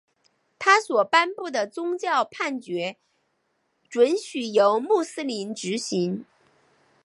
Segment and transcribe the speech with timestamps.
[0.57, 2.97] 他所颁布的宗教判决
[3.87, 6.25] 准许由穆斯林执行。